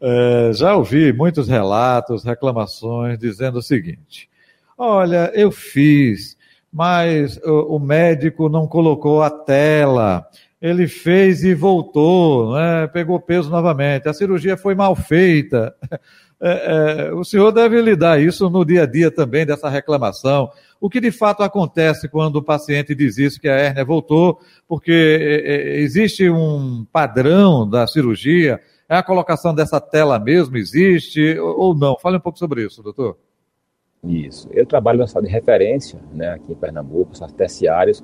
é, 0.00 0.50
já 0.54 0.74
ouvi 0.74 1.12
muitos 1.12 1.48
relatos, 1.48 2.24
reclamações, 2.24 3.18
dizendo 3.18 3.58
o 3.58 3.62
seguinte: 3.62 4.30
olha, 4.78 5.30
eu 5.34 5.52
fiz, 5.52 6.34
mas 6.72 7.36
o, 7.44 7.76
o 7.76 7.78
médico 7.78 8.48
não 8.48 8.66
colocou 8.66 9.22
a 9.22 9.30
tela. 9.30 10.26
Ele 10.62 10.88
fez 10.88 11.42
e 11.42 11.54
voltou, 11.54 12.54
né? 12.54 12.86
pegou 12.86 13.20
peso 13.20 13.50
novamente. 13.50 14.08
A 14.08 14.14
cirurgia 14.14 14.56
foi 14.56 14.74
mal 14.74 14.96
feita. 14.96 15.74
É, 16.42 17.08
é, 17.10 17.12
o 17.12 17.22
senhor 17.22 17.52
deve 17.52 17.78
lidar 17.82 18.18
isso 18.18 18.48
no 18.48 18.64
dia 18.64 18.84
a 18.84 18.86
dia 18.86 19.10
também, 19.10 19.44
dessa 19.44 19.68
reclamação. 19.68 20.50
O 20.80 20.88
que 20.88 21.00
de 21.00 21.12
fato 21.12 21.42
acontece 21.42 22.08
quando 22.08 22.36
o 22.36 22.42
paciente 22.42 22.94
diz 22.94 23.18
isso, 23.18 23.38
que 23.38 23.48
a 23.48 23.54
hérnia 23.54 23.84
voltou, 23.84 24.40
porque 24.66 24.90
é, 24.90 25.52
é, 25.52 25.80
existe 25.80 26.30
um 26.30 26.86
padrão 26.90 27.68
da 27.68 27.86
cirurgia, 27.86 28.58
é 28.88 28.96
a 28.96 29.02
colocação 29.02 29.54
dessa 29.54 29.80
tela 29.80 30.18
mesmo, 30.18 30.56
existe 30.56 31.38
ou 31.38 31.74
não? 31.74 31.98
Fale 31.98 32.16
um 32.16 32.20
pouco 32.20 32.38
sobre 32.38 32.64
isso, 32.64 32.82
doutor. 32.82 33.18
Isso. 34.02 34.48
Eu 34.52 34.64
trabalho 34.64 34.98
na 34.98 35.06
sala 35.06 35.26
de 35.26 35.30
referência, 35.30 36.00
né, 36.14 36.30
aqui 36.30 36.52
em 36.52 36.56
Pernambuco, 36.56 37.14
salas 37.14 37.34
terciárias, 37.34 38.02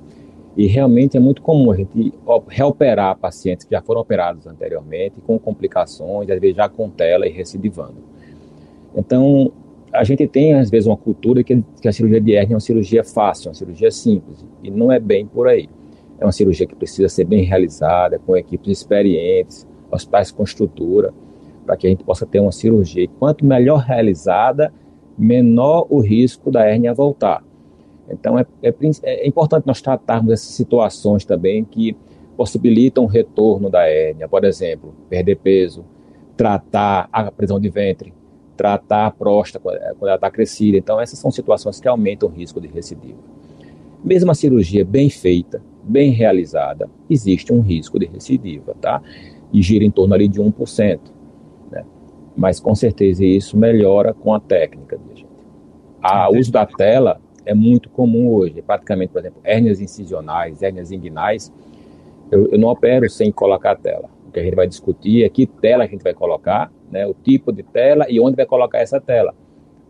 e 0.55 0.67
realmente 0.67 1.17
é 1.17 1.19
muito 1.19 1.41
comum 1.41 1.71
a 1.71 1.75
gente 1.75 2.13
reoperar 2.47 3.17
pacientes 3.17 3.65
que 3.65 3.75
já 3.75 3.81
foram 3.81 4.01
operados 4.01 4.45
anteriormente, 4.45 5.19
com 5.21 5.39
complicações, 5.39 6.29
às 6.29 6.39
vezes 6.39 6.55
já 6.55 6.69
com 6.69 6.89
tela 6.89 7.27
e 7.27 7.31
recidivando. 7.31 8.03
Então, 8.95 9.51
a 9.91 10.03
gente 10.03 10.27
tem, 10.27 10.53
às 10.53 10.69
vezes, 10.69 10.87
uma 10.87 10.97
cultura 10.97 11.43
que, 11.43 11.63
que 11.81 11.87
a 11.87 11.91
cirurgia 11.91 12.21
de 12.21 12.35
hérnia 12.35 12.53
é 12.53 12.55
uma 12.55 12.59
cirurgia 12.59 13.03
fácil, 13.03 13.49
uma 13.49 13.55
cirurgia 13.55 13.91
simples, 13.91 14.45
e 14.63 14.69
não 14.69 14.91
é 14.91 14.99
bem 14.99 15.25
por 15.25 15.47
aí. 15.47 15.69
É 16.19 16.25
uma 16.25 16.31
cirurgia 16.31 16.65
que 16.65 16.75
precisa 16.75 17.07
ser 17.09 17.25
bem 17.25 17.43
realizada, 17.43 18.19
com 18.19 18.35
equipes 18.35 18.79
experientes, 18.79 19.67
hospitais 19.91 20.31
com 20.31 20.43
estrutura, 20.43 21.13
para 21.65 21.77
que 21.77 21.87
a 21.87 21.89
gente 21.89 22.03
possa 22.03 22.25
ter 22.25 22.39
uma 22.39 22.51
cirurgia. 22.51 23.03
E 23.03 23.07
quanto 23.07 23.45
melhor 23.45 23.79
realizada, 23.79 24.73
menor 25.17 25.87
o 25.89 25.99
risco 25.99 26.51
da 26.51 26.65
hérnia 26.65 26.93
voltar. 26.93 27.43
Então, 28.09 28.37
é, 28.39 28.45
é, 28.63 28.73
é 29.03 29.27
importante 29.27 29.67
nós 29.67 29.81
tratarmos 29.81 30.31
essas 30.31 30.53
situações 30.53 31.25
também 31.25 31.63
que 31.65 31.95
possibilitam 32.35 33.03
o 33.03 33.07
retorno 33.07 33.69
da 33.69 33.85
hérnia. 33.87 34.27
Por 34.27 34.43
exemplo, 34.45 34.95
perder 35.09 35.37
peso, 35.37 35.83
tratar 36.35 37.09
a 37.11 37.31
prisão 37.31 37.59
de 37.59 37.69
ventre, 37.69 38.13
tratar 38.57 39.05
a 39.05 39.11
próstata 39.11 39.63
quando 39.63 40.07
ela 40.07 40.15
está 40.15 40.31
crescida. 40.31 40.77
Então, 40.77 40.99
essas 40.99 41.19
são 41.19 41.29
situações 41.31 41.79
que 41.79 41.87
aumentam 41.87 42.27
o 42.27 42.31
risco 42.31 42.59
de 42.59 42.67
recidiva. 42.67 43.19
Mesmo 44.03 44.31
a 44.31 44.35
cirurgia 44.35 44.83
bem 44.83 45.09
feita, 45.09 45.61
bem 45.83 46.11
realizada, 46.11 46.89
existe 47.09 47.53
um 47.53 47.61
risco 47.61 47.99
de 47.99 48.07
recidiva, 48.07 48.75
tá? 48.81 49.01
E 49.53 49.61
gira 49.61 49.85
em 49.85 49.91
torno 49.91 50.13
ali 50.13 50.27
de 50.27 50.41
1%. 50.41 50.99
Né? 51.71 51.85
Mas 52.35 52.59
com 52.59 52.75
certeza 52.75 53.23
isso 53.23 53.55
melhora 53.55 54.13
com 54.13 54.33
a 54.33 54.39
técnica, 54.39 54.97
minha 54.97 55.15
gente. 55.15 55.27
O 56.29 56.37
uso 56.37 56.51
da 56.51 56.65
tela 56.65 57.21
é 57.45 57.53
muito 57.53 57.89
comum 57.89 58.29
hoje. 58.29 58.61
Praticamente, 58.61 59.11
por 59.11 59.19
exemplo, 59.19 59.39
hérnias 59.43 59.79
incisionais, 59.79 60.61
hérnias 60.61 60.91
inguinais, 60.91 61.51
eu, 62.31 62.47
eu 62.51 62.59
não 62.59 62.69
opero 62.69 63.09
sem 63.09 63.31
colocar 63.31 63.71
a 63.71 63.75
tela. 63.75 64.09
O 64.27 64.31
que 64.31 64.39
a 64.39 64.43
gente 64.43 64.55
vai 64.55 64.67
discutir 64.67 65.23
é 65.23 65.29
que 65.29 65.45
tela 65.45 65.85
a 65.85 65.87
gente 65.87 66.03
vai 66.03 66.13
colocar 66.13 66.71
né, 66.91 67.05
o 67.05 67.13
tipo 67.13 67.51
de 67.51 67.63
tela 67.63 68.05
e 68.09 68.19
onde 68.19 68.35
vai 68.35 68.45
colocar 68.45 68.79
essa 68.79 68.99
tela. 68.99 69.33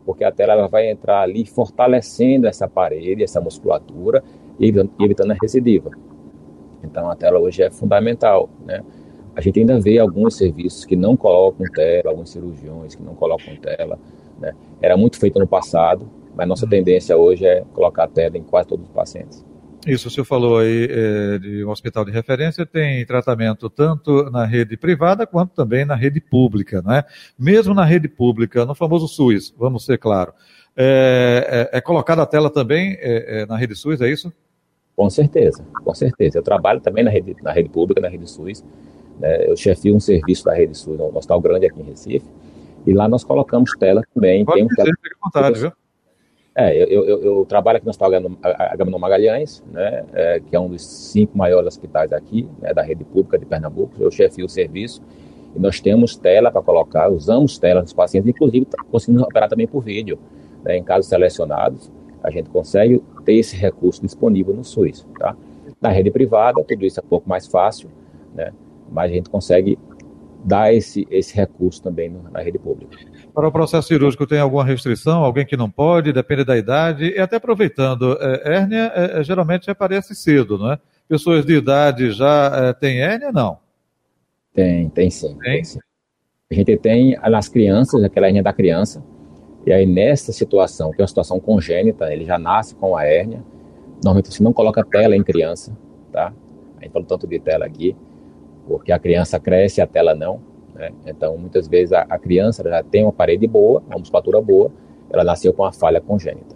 Porque 0.06 0.24
a 0.24 0.32
tela 0.32 0.54
ela 0.54 0.68
vai 0.68 0.90
entrar 0.90 1.22
ali 1.22 1.46
fortalecendo 1.46 2.48
essa 2.48 2.68
parede, 2.68 3.24
essa 3.24 3.42
musculatura 3.42 4.24
e 4.60 4.68
evitando 5.00 5.32
a 5.32 5.36
recidiva. 5.40 5.92
Então 6.84 7.10
a 7.10 7.16
tela 7.16 7.40
hoje 7.40 7.64
é 7.64 7.70
fundamental. 7.70 8.50
Né? 8.66 8.82
A 9.36 9.42
gente 9.42 9.60
ainda 9.60 9.80
vê 9.80 10.00
alguns 10.00 10.36
serviços 10.38 10.86
que 10.86 10.96
não 10.96 11.16
colocam 11.18 11.66
tela, 11.74 12.10
alguns 12.10 12.30
cirurgiões 12.30 12.96
que 12.96 13.04
não 13.04 13.14
colocam 13.14 13.56
tela. 13.58 14.00
Né? 14.40 14.54
Era 14.82 14.96
muito 14.96 15.20
feito 15.20 15.38
no 15.40 15.48
passado, 15.48 16.10
mas 16.36 16.48
nossa 16.48 16.66
uhum. 16.66 16.70
tendência 16.70 17.18
hoje 17.18 17.46
é 17.46 17.64
colocar 17.74 18.08
tela 18.08 18.38
em 18.38 18.44
quase 18.44 18.68
todos 18.70 18.86
os 18.86 18.92
pacientes. 18.92 19.46
Isso, 19.88 20.10
o 20.10 20.12
senhor 20.12 20.26
falou 20.26 20.60
aí 20.60 20.88
é, 20.90 21.40
de 21.40 21.64
um 21.64 21.70
hospital 21.70 22.04
de 22.04 22.12
referência, 22.12 22.66
tem 22.66 23.06
tratamento 23.06 23.70
tanto 23.70 24.30
na 24.30 24.46
rede 24.46 24.76
privada 24.76 25.26
quanto 25.26 25.54
também 25.54 25.86
na 25.86 25.96
rede 25.96 26.20
pública, 26.20 26.82
não 26.82 26.94
é? 26.94 27.06
Mesmo 27.40 27.74
na 27.74 27.86
rede 27.86 28.08
pública, 28.10 28.66
no 28.66 28.76
famoso 28.76 29.08
SUS, 29.08 29.54
vamos 29.58 29.86
ser 29.86 29.98
claro. 29.98 30.34
É, 30.76 31.70
é, 31.72 31.78
é 31.78 31.82
colocada 31.82 32.22
a 32.22 32.26
tela 32.26 32.50
também 32.50 32.98
é, 33.00 33.42
é, 33.42 33.46
na 33.46 33.56
rede 33.56 33.76
SUS, 33.76 34.02
é 34.02 34.10
isso? 34.10 34.32
Com 34.96 35.10
certeza, 35.10 35.64
com 35.84 35.96
certeza. 35.96 36.40
Eu 36.40 36.44
trabalho 36.44 36.82
também 36.82 37.04
na 37.04 37.10
rede, 37.10 37.36
na 37.42 37.52
rede 37.52 37.70
pública, 37.70 38.02
na 38.02 38.10
rede 38.10 38.30
SUS. 38.30 38.64
Né? 39.20 39.50
Eu 39.50 39.56
chefio 39.56 39.96
um 39.96 40.00
serviço 40.00 40.44
da 40.44 40.54
rede 40.54 40.78
SUS, 40.78 41.00
um 41.00 41.16
hospital 41.16 41.40
grande 41.40 41.66
aqui 41.66 41.80
em 41.80 41.84
Recife. 41.84 42.26
E 42.86 42.94
lá 42.94 43.08
nós 43.08 43.24
colocamos 43.24 43.72
tela 43.80 44.02
também. 44.14 44.44
Pode 44.44 44.58
tem 44.58 44.66
um 44.66 44.68
dizer, 44.68 44.84
tela... 44.84 44.96
vontade, 45.24 45.60
viu? 45.60 45.72
É, 46.60 46.76
eu, 46.76 47.06
eu, 47.06 47.24
eu, 47.24 47.46
trabalho 47.46 47.78
aqui 47.78 47.86
no 47.86 47.92
Hospital 47.92 48.14
Agamenon 48.42 48.98
Magalhães, 48.98 49.64
né, 49.72 50.04
é, 50.12 50.40
que 50.40 50.56
é 50.56 50.60
um 50.60 50.68
dos 50.68 50.84
cinco 50.84 51.38
maiores 51.38 51.68
hospitais 51.68 52.12
aqui, 52.12 52.50
né, 52.60 52.74
da 52.74 52.82
rede 52.82 53.04
pública 53.04 53.38
de 53.38 53.46
Pernambuco. 53.46 53.94
Eu 54.00 54.10
chefio 54.10 54.48
o 54.48 54.50
serviço 54.50 55.00
e 55.56 55.60
nós 55.60 55.80
temos 55.80 56.16
tela 56.16 56.50
para 56.50 56.64
colocar, 56.64 57.12
usamos 57.12 57.60
tela 57.60 57.82
nos 57.82 57.94
pacientes, 57.94 58.28
inclusive 58.28 58.66
conseguimos 58.90 59.22
operar 59.22 59.48
também 59.48 59.68
por 59.68 59.84
vídeo. 59.84 60.18
Né, 60.64 60.78
em 60.78 60.84
casos 60.84 61.06
selecionados, 61.06 61.92
a 62.24 62.32
gente 62.32 62.50
consegue 62.50 63.04
ter 63.24 63.36
esse 63.36 63.56
recurso 63.56 64.02
disponível 64.02 64.56
no 64.56 64.64
SUS. 64.64 65.06
Tá? 65.20 65.38
Na 65.80 65.90
rede 65.90 66.10
privada, 66.10 66.64
tudo 66.64 66.84
isso 66.84 67.00
é 67.00 67.04
um 67.04 67.08
pouco 67.08 67.30
mais 67.30 67.46
fácil, 67.46 67.88
né, 68.34 68.52
mas 68.92 69.12
a 69.12 69.14
gente 69.14 69.30
consegue 69.30 69.78
dar 70.44 70.74
esse, 70.74 71.08
esse 71.10 71.36
recurso 71.36 71.82
também 71.82 72.10
na 72.32 72.42
rede 72.42 72.58
pública. 72.58 72.98
Para 73.34 73.48
o 73.48 73.52
processo 73.52 73.88
cirúrgico 73.88 74.26
tem 74.26 74.40
alguma 74.40 74.64
restrição? 74.64 75.24
Alguém 75.24 75.46
que 75.46 75.58
não 75.58 75.70
pode, 75.70 76.14
depende 76.14 76.44
da 76.44 76.58
idade? 76.58 77.10
E 77.10 77.20
até 77.20 77.38
aproveitando, 77.38 78.18
é, 78.20 78.56
hérnia 78.56 78.92
é, 78.96 79.20
é 79.20 79.24
geralmente 79.24 79.70
aparece 79.70 80.16
cedo, 80.16 80.58
não 80.58 80.72
é? 80.72 80.80
Pessoas 81.08 81.46
de 81.46 81.56
idade 81.56 82.12
já 82.12 82.52
é, 82.54 82.74
têm 82.74 83.00
hérnia, 83.00 83.32
não? 83.32 83.58
Tem, 84.54 84.90
tem 84.90 85.10
sim, 85.10 85.38
tem? 85.40 85.54
tem 85.54 85.64
sim. 85.64 85.80
A 86.50 86.56
gente 86.56 86.78
tem 86.78 87.18
nas 87.30 87.50
crianças, 87.50 88.04
aquela 88.04 88.28
hérnia 88.28 88.42
da 88.42 88.54
criança, 88.54 89.04
e 89.66 89.74
aí 89.74 89.86
nessa 89.86 90.32
situação, 90.32 90.92
que 90.92 91.02
é 91.02 91.04
uma 91.04 91.08
situação 91.08 91.40
congênita, 91.40 92.12
ele 92.12 92.26
já 92.26 92.40
nasce 92.40 92.74
com 92.76 92.96
a 92.96 93.04
hérnia, 93.04 93.44
normalmente 94.04 94.34
você 94.34 94.42
não 94.42 94.54
coloca 94.54 94.84
tela 94.86 95.16
em 95.16 95.24
criança, 95.24 95.78
tá? 96.12 96.34
A 96.80 96.84
gente 96.84 96.94
falou 96.94 97.08
tanto 97.08 97.28
de 97.28 97.38
tela 97.38 97.66
aqui, 97.66 97.96
porque 98.68 98.92
a 98.92 99.00
criança 99.00 99.40
cresce, 99.40 99.82
a 99.82 99.88
tela 99.88 100.14
não. 100.14 100.42
Né? 100.76 100.92
Então, 101.06 101.38
muitas 101.38 101.68
vezes 101.68 101.94
a, 101.94 102.02
a, 102.02 102.20
criança 102.20 102.64
já 102.64 102.84
tem 102.84 103.04
uma 103.04 103.14
parede 103.14 103.48
boa, 103.48 103.82
uma 103.88 103.98
musculatura 103.98 104.42
boa, 104.42 104.72
ela 105.10 105.24
nasceu 105.24 105.54
com 105.54 105.64
uma 105.64 105.72
falha 105.72 106.02
congênita. 106.02 106.56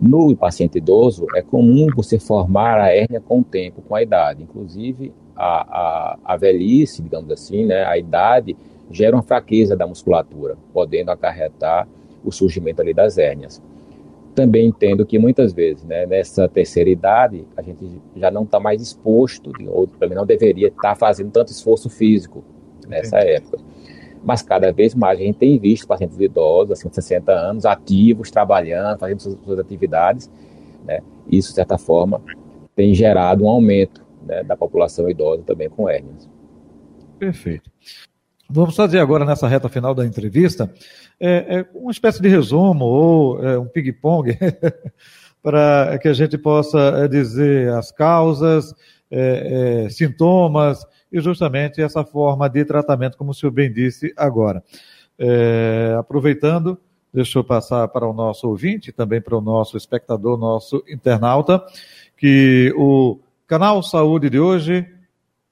No 0.00 0.34
paciente 0.34 0.78
idoso, 0.78 1.26
é 1.36 1.42
comum 1.42 1.86
você 1.94 2.18
formar 2.18 2.80
a 2.80 2.94
hérnia 2.94 3.20
com 3.20 3.40
o 3.40 3.44
tempo, 3.44 3.82
com 3.82 3.94
a 3.94 4.02
idade. 4.02 4.42
Inclusive, 4.42 5.12
a, 5.36 6.14
a, 6.14 6.18
a 6.24 6.36
velhice, 6.36 7.02
digamos 7.02 7.30
assim, 7.30 7.66
né, 7.66 7.84
a 7.84 7.96
idade, 7.96 8.56
gera 8.90 9.14
uma 9.14 9.22
fraqueza 9.22 9.76
da 9.76 9.86
musculatura, 9.86 10.56
podendo 10.72 11.10
acarretar 11.10 11.86
o 12.24 12.32
surgimento 12.32 12.82
ali 12.82 12.92
das 12.92 13.18
hérnias. 13.18 13.62
Também 14.40 14.68
entendo 14.68 15.04
que 15.04 15.18
muitas 15.18 15.52
vezes, 15.52 15.84
né, 15.84 16.06
nessa 16.06 16.48
terceira 16.48 16.88
idade, 16.88 17.44
a 17.54 17.60
gente 17.60 18.00
já 18.16 18.30
não 18.30 18.44
está 18.44 18.58
mais 18.58 18.80
exposto, 18.80 19.52
ou 19.68 19.86
menos 20.00 20.16
não 20.16 20.24
deveria 20.24 20.68
estar 20.68 20.80
tá 20.80 20.94
fazendo 20.94 21.30
tanto 21.30 21.52
esforço 21.52 21.90
físico 21.90 22.42
nessa 22.88 23.18
época. 23.18 23.58
Mas 24.24 24.40
cada 24.40 24.72
vez 24.72 24.94
mais 24.94 25.20
a 25.20 25.22
gente 25.22 25.36
tem 25.36 25.58
visto 25.58 25.86
pacientes 25.86 26.18
idosos, 26.18 26.78
de 26.78 26.94
60 26.94 27.30
anos, 27.30 27.66
ativos, 27.66 28.30
trabalhando, 28.30 28.98
fazendo 28.98 29.20
suas, 29.20 29.38
suas 29.44 29.58
atividades. 29.58 30.30
Né? 30.86 31.00
Isso, 31.30 31.50
de 31.50 31.56
certa 31.56 31.76
forma, 31.76 32.22
tem 32.74 32.94
gerado 32.94 33.44
um 33.44 33.48
aumento 33.50 34.02
né, 34.26 34.42
da 34.42 34.56
população 34.56 35.10
idosa 35.10 35.42
também 35.42 35.68
com 35.68 35.86
hérnias. 35.86 36.26
Perfeito. 37.18 37.70
Vamos 38.52 38.74
fazer 38.74 38.98
agora, 38.98 39.24
nessa 39.24 39.46
reta 39.46 39.68
final 39.68 39.94
da 39.94 40.04
entrevista, 40.04 40.68
é, 41.20 41.60
é 41.60 41.66
uma 41.72 41.92
espécie 41.92 42.20
de 42.20 42.28
resumo 42.28 42.84
ou 42.84 43.44
é, 43.44 43.56
um 43.56 43.66
ping-pong 43.66 44.36
para 45.40 45.96
que 45.98 46.08
a 46.08 46.12
gente 46.12 46.36
possa 46.36 46.78
é, 46.78 47.06
dizer 47.06 47.72
as 47.72 47.92
causas, 47.92 48.74
é, 49.08 49.84
é, 49.84 49.88
sintomas 49.88 50.84
e 51.12 51.20
justamente 51.20 51.80
essa 51.80 52.04
forma 52.04 52.48
de 52.48 52.64
tratamento, 52.64 53.16
como 53.16 53.30
o 53.30 53.34
senhor 53.34 53.52
bem 53.52 53.72
disse 53.72 54.12
agora. 54.16 54.64
Aproveitando, 55.98 56.76
deixa 57.12 57.38
eu 57.38 57.44
passar 57.44 57.86
para 57.88 58.08
o 58.08 58.12
nosso 58.12 58.48
ouvinte, 58.48 58.90
também 58.90 59.20
para 59.20 59.36
o 59.36 59.40
nosso 59.40 59.76
espectador, 59.76 60.36
nosso 60.36 60.82
internauta, 60.88 61.62
que 62.16 62.72
o 62.76 63.20
canal 63.46 63.80
Saúde 63.82 64.28
de 64.28 64.40
hoje 64.40 64.86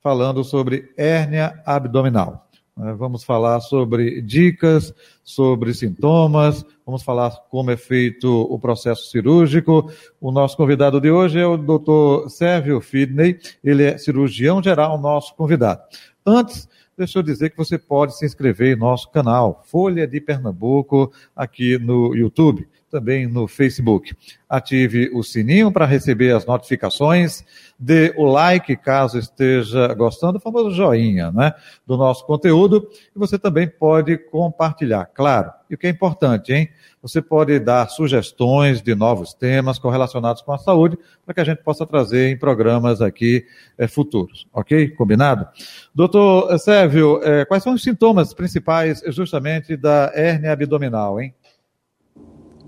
falando 0.01 0.43
sobre 0.43 0.93
hérnia 0.97 1.61
abdominal. 1.67 2.48
Né? 2.79 2.95
Vamos 2.95 3.25
falar 3.25 3.61
sobre 3.61 4.23
dicas, 4.23 4.95
sobre 5.25 5.75
sintomas, 5.75 6.65
vamos 6.87 7.03
falar 7.03 7.31
como 7.51 7.73
é 7.73 7.77
feito 7.77 8.43
o 8.43 8.59
processo 8.59 9.11
cirúrgico. 9.11 9.91
O 10.21 10.31
nosso 10.31 10.57
convidado 10.57 11.01
de 11.01 11.11
hoje 11.11 11.41
é 11.41 11.47
o 11.47 11.57
Dr. 11.57 12.29
Sérgio 12.29 12.81
Fidney, 12.81 13.39
ele 13.65 13.83
é 13.83 13.99
cirurgião 13.99 14.63
geral, 14.63 14.99
nosso 14.99 15.35
convidado. 15.35 15.83
Antes, 16.25 16.69
deixa 16.97 17.19
eu 17.19 17.23
dizer 17.23 17.51
que 17.51 17.57
você 17.57 17.77
pode 17.77 18.17
se 18.17 18.25
inscrever 18.25 18.77
em 18.77 18.81
nosso 18.81 19.11
canal, 19.11 19.63
Folha 19.67 20.07
de 20.07 20.21
Pernambuco, 20.21 21.13
aqui 21.35 21.79
no 21.79 22.15
YouTube 22.15 22.67
também 22.91 23.27
no 23.27 23.47
Facebook. 23.47 24.15
Ative 24.49 25.11
o 25.13 25.23
sininho 25.23 25.71
para 25.71 25.87
receber 25.87 26.35
as 26.35 26.47
notificações, 26.47 27.45
dê 27.79 28.13
o 28.17 28.25
like 28.25 28.77
caso 28.77 29.19
esteja 29.19 29.95
gostando, 29.95 30.39
o 30.39 30.41
famoso 30.41 30.73
joinha, 30.73 31.31
né, 31.31 31.53
do 31.87 31.97
nosso 31.97 32.27
conteúdo, 32.27 32.89
e 33.15 33.19
você 33.19 33.39
também 33.39 33.69
pode 33.69 34.19
compartilhar, 34.19 35.07
claro. 35.07 35.53
E 35.71 35.75
o 35.75 35.79
que 35.79 35.87
é 35.87 35.91
importante, 35.91 36.53
hein? 36.53 36.69
Você 37.01 37.23
pode 37.23 37.59
dar 37.61 37.89
sugestões 37.89 38.83
de 38.83 38.95
novos 38.95 39.35
temas 39.35 39.79
correlacionados 39.79 40.43
com 40.43 40.53
a 40.53 40.59
saúde, 40.59 40.99
para 41.25 41.35
que 41.35 41.41
a 41.41 41.45
gente 41.45 41.63
possa 41.63 41.87
trazer 41.87 42.31
em 42.31 42.39
programas 42.39 43.01
aqui 43.01 43.45
é, 43.77 43.87
futuros, 43.87 44.47
ok? 44.53 44.89
Combinado? 44.91 45.47
Doutor 45.95 46.59
Sérgio, 46.59 47.21
é, 47.23 47.45
quais 47.45 47.63
são 47.63 47.75
os 47.75 47.83
sintomas 47.83 48.35
principais 48.35 49.03
justamente 49.09 49.77
da 49.77 50.11
hérnia 50.15 50.53
abdominal, 50.53 51.21
hein? 51.21 51.35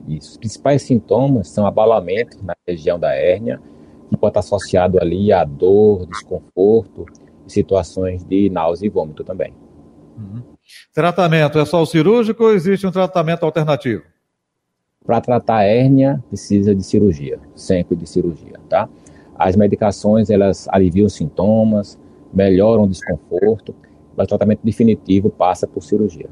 Isso. 0.06 0.32
Os 0.32 0.36
principais 0.36 0.82
sintomas 0.82 1.48
são 1.48 1.66
abalamento 1.66 2.42
na 2.44 2.54
região 2.66 2.98
da 2.98 3.14
hérnia, 3.14 3.60
estar 4.14 4.40
associado 4.40 4.98
ali 5.00 5.32
a 5.32 5.44
dor, 5.44 6.06
desconforto, 6.06 7.06
e 7.46 7.52
situações 7.52 8.24
de 8.24 8.50
náusea 8.50 8.86
e 8.86 8.90
vômito 8.90 9.24
também. 9.24 9.52
Uhum. 10.16 10.42
Tratamento 10.94 11.58
é 11.58 11.64
só 11.64 11.82
o 11.82 11.86
cirúrgico 11.86 12.44
ou 12.44 12.52
existe 12.52 12.86
um 12.86 12.90
tratamento 12.90 13.44
alternativo? 13.44 14.02
Para 15.04 15.20
tratar 15.20 15.56
a 15.56 15.64
hérnia, 15.64 16.22
precisa 16.28 16.74
de 16.74 16.82
cirurgia, 16.82 17.40
sempre 17.54 17.96
de 17.96 18.06
cirurgia, 18.06 18.60
tá? 18.68 18.88
As 19.34 19.56
medicações, 19.56 20.28
elas 20.28 20.68
aliviam 20.68 21.08
sintomas, 21.08 21.98
melhoram 22.32 22.84
o 22.84 22.88
desconforto, 22.88 23.74
mas 24.16 24.26
o 24.26 24.28
tratamento 24.28 24.60
definitivo 24.62 25.30
passa 25.30 25.66
por 25.66 25.82
cirurgia. 25.82 26.28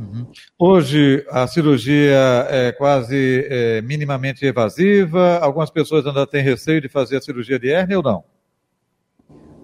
Uhum. 0.00 0.26
Hoje 0.58 1.26
a 1.28 1.46
cirurgia 1.46 2.16
é 2.48 2.72
quase 2.72 3.46
é, 3.50 3.82
minimamente 3.82 4.46
evasiva. 4.46 5.38
Algumas 5.38 5.68
pessoas 5.68 6.06
ainda 6.06 6.26
têm 6.26 6.42
receio 6.42 6.80
de 6.80 6.88
fazer 6.88 7.18
a 7.18 7.20
cirurgia 7.20 7.58
de 7.58 7.70
hérnia 7.70 7.98
ou 7.98 8.02
não? 8.02 8.24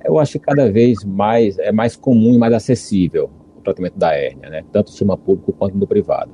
Eu 0.05 0.19
acho 0.19 0.33
que 0.33 0.41
cada 0.41 0.71
vez 0.71 1.03
mais 1.05 1.59
é 1.59 1.73
mais 1.73 1.97
comum 1.97 2.35
e 2.35 2.39
mais 2.39 2.53
acessível 2.53 3.31
o 3.57 3.63
tratamento 3.63 3.99
da 3.99 4.15
hérnia, 4.15 4.51
né? 4.51 4.65
tanto 4.71 4.87
no 4.87 4.91
sistema 4.91 5.17
público 5.17 5.55
quanto 5.55 5.77
no 5.79 5.87
privado. 5.87 6.31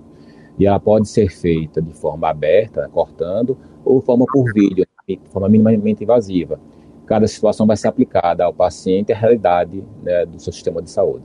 E 0.59 0.67
ela 0.67 0.81
pode 0.81 1.09
ser 1.09 1.31
feita 1.31 1.81
de 1.81 1.95
forma 1.95 2.29
aberta, 2.29 2.89
cortando, 2.93 3.57
ou 3.85 4.01
forma 4.01 4.27
por 4.27 4.53
vídeo, 4.53 4.85
de 5.09 5.19
forma 5.31 5.49
minimamente 5.49 6.03
invasiva. 6.03 6.61
Cada 7.07 7.27
situação 7.29 7.67
vai 7.67 7.77
ser 7.77 7.89
aplicada 7.89 8.45
ao 8.45 8.53
paciente 8.53 9.11
e 9.11 9.13
à 9.13 9.17
realidade 9.17 9.83
né, 10.03 10.27
do 10.27 10.41
seu 10.41 10.53
sistema 10.53 10.83
de 10.83 10.91
saúde. 10.91 11.25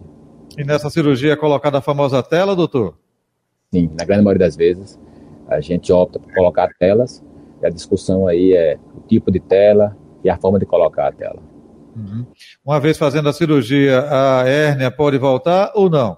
E 0.58 0.64
nessa 0.64 0.90
cirurgia 0.90 1.34
é 1.34 1.36
colocada 1.36 1.78
a 1.78 1.82
famosa 1.82 2.24
tela, 2.24 2.56
doutor? 2.56 2.98
Sim, 3.72 3.92
na 3.98 4.04
grande 4.04 4.24
maioria 4.24 4.48
das 4.48 4.56
vezes 4.56 5.00
a 5.48 5.62
gente 5.62 5.94
opta 5.94 6.20
por 6.20 6.34
colocar 6.34 6.68
telas 6.80 7.24
e 7.62 7.66
a 7.66 7.70
discussão 7.70 8.28
aí 8.28 8.54
é 8.54 8.80
o 8.96 9.02
tipo 9.02 9.32
de 9.32 9.40
tela 9.40 9.96
e 10.24 10.30
a 10.30 10.38
forma 10.38 10.58
de 10.58 10.66
colocar 10.66 11.08
a 11.08 11.12
tela. 11.12 11.40
Uhum. 11.96 12.26
Uma 12.66 12.80
vez 12.80 12.98
fazendo 12.98 13.30
a 13.30 13.34
cirurgia, 13.34 14.02
a 14.10 14.48
hérnia 14.48 14.90
pode 14.90 15.18
voltar 15.18 15.72
ou 15.76 15.90
não? 15.90 16.18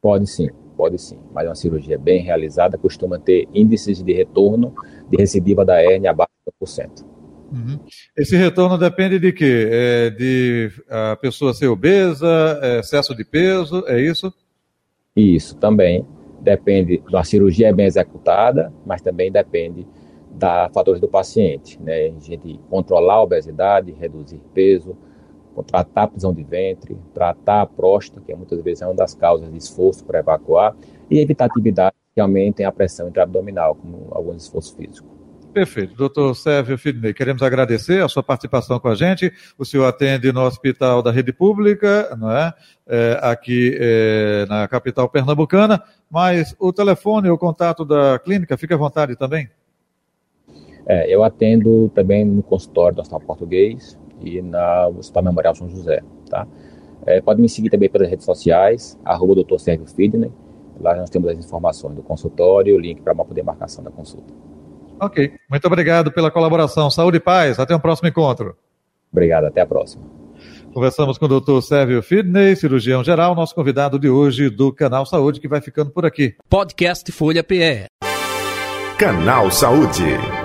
Pode 0.00 0.26
sim, 0.26 0.48
pode 0.76 0.98
sim. 0.98 1.18
Mas 1.32 1.46
uma 1.46 1.54
cirurgia 1.54 1.98
bem 1.98 2.22
realizada 2.22 2.76
costuma 2.76 3.18
ter 3.18 3.48
índices 3.54 4.02
de 4.02 4.12
retorno 4.12 4.74
de 5.08 5.16
recidiva 5.16 5.64
da 5.64 5.82
hérnia 5.82 6.10
abaixo 6.10 6.32
de 6.46 6.66
1%. 6.66 7.04
Uhum. 7.50 7.78
Esse 8.16 8.36
retorno 8.36 8.76
depende 8.76 9.18
de 9.18 9.32
quê? 9.32 9.68
É 9.70 10.10
de 10.10 10.70
a 10.88 11.16
pessoa 11.16 11.54
ser 11.54 11.68
obesa, 11.68 12.58
é 12.62 12.80
excesso 12.80 13.14
de 13.14 13.24
peso, 13.24 13.84
é 13.86 14.00
isso? 14.00 14.32
Isso 15.16 15.56
também 15.56 16.06
depende 16.40 17.02
da 17.10 17.24
cirurgia 17.24 17.68
é 17.68 17.72
bem 17.72 17.86
executada, 17.86 18.72
mas 18.86 19.00
também 19.00 19.32
depende 19.32 19.86
da 20.30 20.68
fatores 20.72 21.00
do 21.00 21.08
paciente, 21.08 21.80
né? 21.82 22.06
A 22.06 22.20
gente 22.20 22.60
controlar 22.70 23.14
a 23.14 23.22
obesidade, 23.22 23.92
reduzir 23.92 24.40
peso, 24.54 24.96
tratar 25.66 26.04
a 26.04 26.08
prisão 26.08 26.32
de 26.32 26.44
ventre, 26.44 26.96
tratar 27.12 27.62
a 27.62 27.66
próstata, 27.66 28.20
que 28.24 28.34
muitas 28.34 28.60
vezes 28.62 28.82
é 28.82 28.86
uma 28.86 28.94
das 28.94 29.14
causas 29.14 29.50
de 29.50 29.58
esforço 29.58 30.04
para 30.04 30.20
evacuar, 30.20 30.76
e 31.10 31.18
evitar 31.18 31.46
atividades 31.46 31.98
que 32.14 32.20
aumentem 32.20 32.64
a 32.64 32.70
pressão 32.70 33.08
intraabdominal, 33.08 33.74
como 33.74 34.08
alguns 34.12 34.44
esforços 34.44 34.72
físicos. 34.72 35.17
Perfeito. 35.58 35.96
Doutor 35.96 36.36
Sérgio 36.36 36.78
Fidney, 36.78 37.12
queremos 37.12 37.42
agradecer 37.42 38.00
a 38.00 38.08
sua 38.08 38.22
participação 38.22 38.78
com 38.78 38.86
a 38.86 38.94
gente. 38.94 39.32
O 39.58 39.64
senhor 39.64 39.86
atende 39.86 40.30
no 40.30 40.40
Hospital 40.42 41.02
da 41.02 41.10
Rede 41.10 41.32
Pública, 41.32 42.16
não 42.16 42.30
é? 42.30 42.54
é 42.86 43.18
aqui 43.20 43.76
é, 43.76 44.46
na 44.48 44.68
capital 44.68 45.08
pernambucana, 45.08 45.82
mas 46.08 46.54
o 46.60 46.72
telefone, 46.72 47.28
o 47.28 47.36
contato 47.36 47.84
da 47.84 48.20
clínica, 48.20 48.56
fique 48.56 48.72
à 48.72 48.76
vontade 48.76 49.16
também. 49.16 49.50
É, 50.86 51.12
eu 51.12 51.24
atendo 51.24 51.88
também 51.92 52.24
no 52.24 52.40
consultório 52.44 52.94
do 52.94 53.00
Hospital 53.00 53.20
Português 53.22 53.98
e 54.20 54.40
na 54.40 54.86
Hospital 54.86 55.24
Memorial 55.24 55.56
São 55.56 55.68
José, 55.68 56.02
tá? 56.30 56.46
É, 57.04 57.20
pode 57.20 57.42
me 57.42 57.48
seguir 57.48 57.68
também 57.68 57.90
pelas 57.90 58.08
redes 58.08 58.24
sociais, 58.24 58.96
arroba 59.04 59.34
Sérgio 59.58 59.86
Fidney. 59.86 60.30
Lá 60.80 60.94
nós 60.94 61.10
temos 61.10 61.28
as 61.28 61.44
informações 61.44 61.96
do 61.96 62.02
consultório 62.04 62.76
o 62.76 62.78
link 62.78 63.02
para 63.02 63.12
poder 63.12 63.42
marcação 63.42 63.82
da 63.82 63.90
consulta. 63.90 64.32
Ok. 65.00 65.32
Muito 65.48 65.66
obrigado 65.66 66.12
pela 66.12 66.30
colaboração. 66.30 66.90
Saúde 66.90 67.18
e 67.18 67.20
paz. 67.20 67.58
Até 67.58 67.74
um 67.74 67.80
próximo 67.80 68.08
encontro. 68.08 68.56
Obrigado. 69.12 69.46
Até 69.46 69.60
a 69.60 69.66
próxima. 69.66 70.04
Conversamos 70.72 71.18
com 71.18 71.24
o 71.24 71.40
Dr. 71.40 71.60
Sérgio 71.60 72.02
Fidney, 72.02 72.54
cirurgião 72.54 73.02
geral, 73.02 73.34
nosso 73.34 73.54
convidado 73.54 73.98
de 73.98 74.08
hoje 74.08 74.50
do 74.50 74.72
Canal 74.72 75.06
Saúde, 75.06 75.40
que 75.40 75.48
vai 75.48 75.60
ficando 75.60 75.90
por 75.90 76.04
aqui. 76.04 76.36
Podcast 76.48 77.10
Folha 77.10 77.42
PE. 77.42 77.86
Canal 78.98 79.50
Saúde. 79.50 80.37